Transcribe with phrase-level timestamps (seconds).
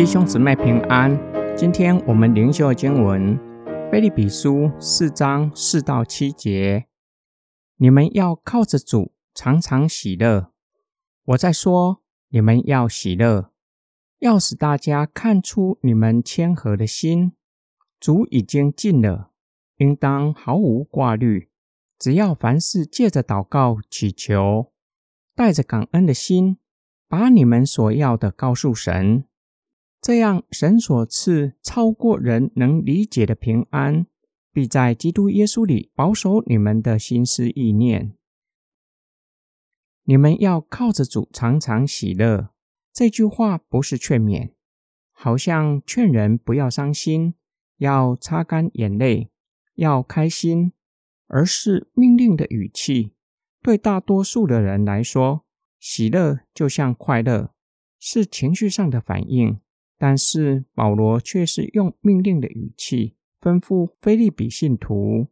[0.00, 1.14] 弟兄姊妹平安。
[1.54, 3.38] 今天我们灵修经文
[3.90, 6.86] 《菲利比书》四章四到七节。
[7.76, 10.52] 你们要靠着主，常常喜乐。
[11.24, 12.00] 我在说，
[12.30, 13.50] 你们要喜乐，
[14.20, 17.32] 要使大家看出你们谦和的心。
[18.00, 19.32] 主已经尽了，
[19.76, 21.50] 应当毫无挂虑。
[21.98, 24.72] 只要凡事借着祷告祈求，
[25.34, 26.56] 带着感恩的心，
[27.06, 29.24] 把你们所要的告诉神。
[30.00, 34.06] 这样，神所赐超过人能理解的平安，
[34.50, 38.14] 必在基督耶稣里保守你们的心思意念。
[40.04, 42.50] 你们要靠着主常常喜乐。
[42.92, 44.52] 这句话不是劝勉，
[45.12, 47.34] 好像劝人不要伤心，
[47.76, 49.30] 要擦干眼泪，
[49.74, 50.72] 要开心，
[51.28, 53.12] 而是命令的语气。
[53.62, 55.44] 对大多数的人来说，
[55.78, 57.54] 喜乐就像快乐，
[58.00, 59.60] 是情绪上的反应。
[60.02, 65.26] 但是保罗却是用命令的语气吩咐菲利比信徒，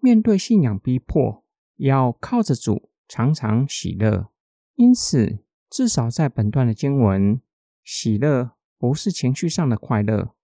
[0.00, 1.42] 面对信仰逼迫，
[1.76, 4.28] 要靠着主常常喜乐。
[4.74, 5.38] 因此，
[5.70, 7.40] 至少在本段的经文，
[7.82, 10.34] 喜乐不是情绪上的快乐，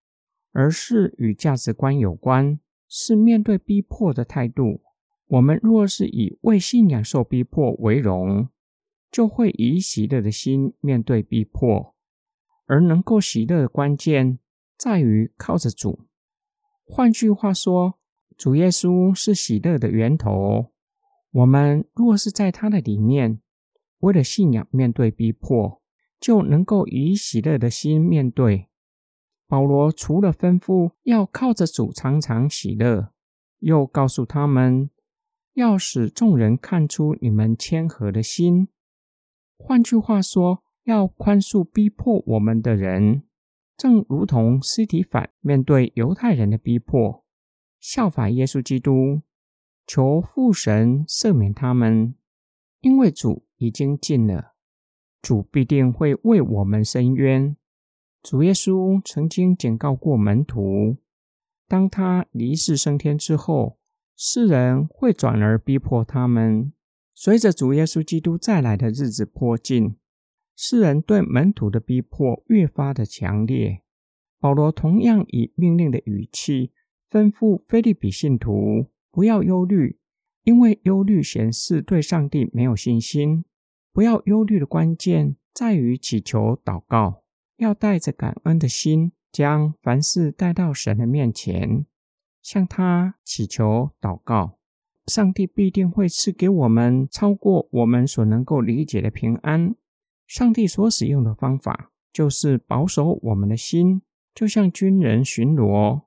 [0.53, 2.59] 而是与价值观有关，
[2.89, 4.81] 是面对逼迫的态度。
[5.27, 8.49] 我们若是以为信仰受逼迫为荣，
[9.11, 11.95] 就会以喜乐的心面对逼迫。
[12.69, 14.39] 而能够喜乐的关键
[14.77, 16.07] 在于靠着主。
[16.85, 17.99] 换句话说，
[18.37, 20.71] 主耶稣是喜乐的源头。
[21.31, 23.41] 我们若是在他的里面，
[24.01, 25.83] 为了信仰面对逼迫，
[26.21, 28.69] 就能够以喜乐的心面对。
[29.47, 33.13] 保罗除了吩咐要靠着主常常喜乐，
[33.61, 34.91] 又告诉他们
[35.55, 38.69] 要使众人看出你们谦和的心。
[39.57, 40.63] 换句话说。
[40.89, 43.23] 要宽恕逼迫我们的人，
[43.77, 47.27] 正如同斯提反面对犹太人的逼迫，
[47.79, 49.21] 效法耶稣基督，
[49.87, 52.15] 求父神赦免他们，
[52.81, 54.55] 因为主已经尽了，
[55.21, 57.55] 主必定会为我们伸冤。
[58.23, 60.97] 主耶稣曾经警告过门徒，
[61.69, 63.77] 当他离世升天之后，
[64.17, 66.73] 世人会转而逼迫他们。
[67.15, 69.98] 随着主耶稣基督再来的日子迫近。
[70.61, 73.81] 世人对门徒的逼迫越发的强烈，
[74.41, 76.73] 保罗同样以命令的语气
[77.09, 80.01] 吩咐菲利比信徒不要忧虑，
[80.43, 83.45] 因为忧虑显示对上帝没有信心。
[83.93, 87.23] 不要忧虑的关键在于祈求祷告，
[87.59, 91.87] 要带着感恩的心，将凡事带到神的面前，
[92.43, 94.59] 向他祈求祷告，
[95.07, 99.77] 上帝必定会赐给我们超过我们所能够理解的平安。
[100.29, 104.03] 上帝所使用的方法，就是保守我们的心，
[104.35, 106.03] 就像军人巡逻，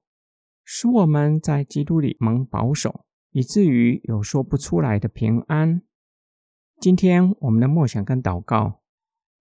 [0.64, 5.82] 使我们在基督里蒙保守，以至于有说不出来的平安。
[6.80, 8.82] 今天我们的默想跟祷告，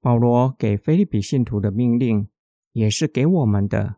[0.01, 2.29] 保罗给菲利比信徒的命令，
[2.73, 3.97] 也是给我们的，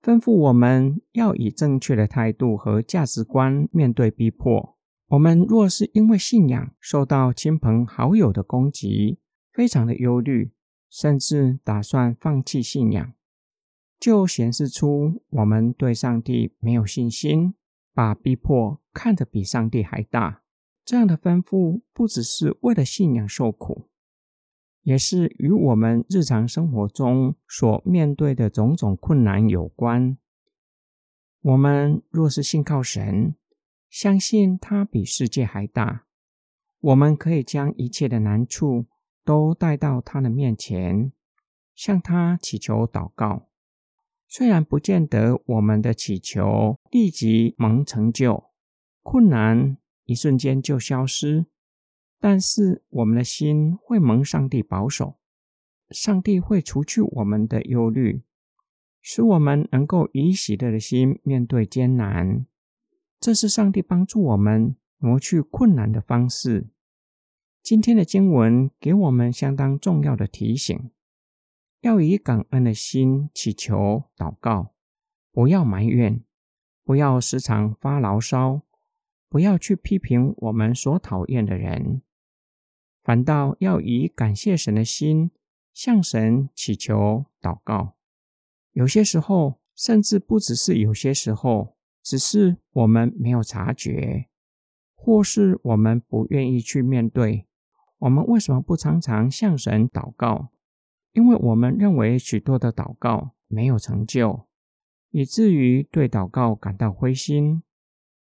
[0.00, 4.78] 吩咐我们要以正确的态度和价值观面对逼迫。
[5.08, 9.18] 我们若是因为信仰受到亲朋好友的攻击，
[9.54, 10.50] 非常的忧虑，
[10.90, 13.14] 甚至打算放弃信仰，
[14.00, 17.54] 就显示出我们对上帝没有信心，
[17.94, 20.42] 把逼迫看得比上帝还大。
[20.84, 23.88] 这样的吩咐不只是为了信仰受苦，
[24.82, 30.18] 也是与我们日常生活中所面对的种种困难有关。
[31.42, 33.36] 我们若是信靠神，
[33.88, 36.06] 相信他比世界还大，
[36.80, 38.86] 我们可以将一切的难处。
[39.24, 41.12] 都带到他的面前，
[41.74, 43.48] 向他祈求祷告。
[44.28, 48.50] 虽然不见得我们的祈求立即蒙成就，
[49.02, 51.46] 困难一瞬间就消失，
[52.18, 55.18] 但是我们的心会蒙上帝保守，
[55.90, 58.22] 上帝会除去我们的忧虑，
[59.00, 62.44] 使我们能够以喜乐的心面对艰难。
[63.20, 66.68] 这是上帝帮助我们挪去困难的方式。
[67.64, 70.90] 今天的经文给我们相当重要的提醒：
[71.80, 74.74] 要以感恩的心祈求祷告，
[75.32, 76.22] 不要埋怨，
[76.84, 78.60] 不要时常发牢骚，
[79.30, 82.02] 不要去批评我们所讨厌的人，
[83.00, 85.30] 反倒要以感谢神的心
[85.72, 87.94] 向神祈求祷告。
[88.72, 94.28] 有些时候，甚至不只是有些时候，只是我们没有察觉，
[94.94, 97.46] 或是我们不愿意去面对。
[97.98, 100.50] 我们为什么不常常向神祷告？
[101.12, 104.46] 因为我们认为许多的祷告没有成就，
[105.10, 107.62] 以至于对祷告感到灰心，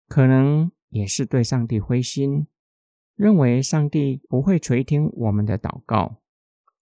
[0.07, 2.47] 可能也是对上帝灰心，
[3.15, 6.17] 认为上帝不会垂听我们的祷告。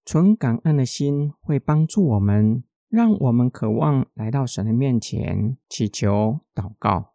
[0.05, 7.15] 纯感恩的心会帮助我们，让我们渴望来到神的面前祈求祷告。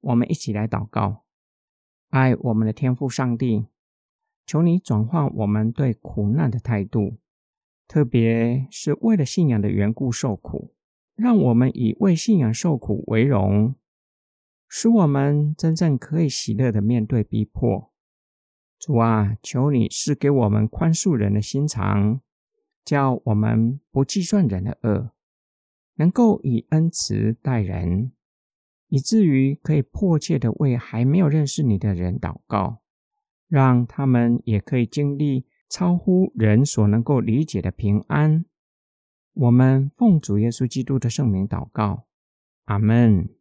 [0.00, 1.24] 我们一起来祷告，
[2.10, 3.66] 爱我们的天父上帝，
[4.48, 7.18] 求你转换我们对苦难的态度，
[7.86, 10.74] 特别是为了信仰的缘故受苦，
[11.14, 13.74] 让我们以为信仰受苦为荣，
[14.66, 17.92] 使我们真正可以喜乐的面对逼迫。
[18.78, 22.22] 主啊，求你赐给我们宽恕人的心肠，
[22.82, 25.10] 叫我们不计算人的恶，
[25.96, 28.12] 能够以恩慈待人，
[28.86, 32.80] 以至于可以迫切的为还没有认识你的人祷告，
[33.48, 38.44] 让他们也可以经历超乎人所能够理解的平安。
[39.34, 42.06] 我们奉主耶稣基督的圣名祷告，
[42.64, 43.37] 阿门。